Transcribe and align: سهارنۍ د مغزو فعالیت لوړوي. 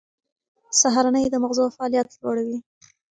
سهارنۍ 0.79 1.25
د 1.29 1.35
مغزو 1.43 1.65
فعالیت 1.75 2.09
لوړوي. 2.21 2.57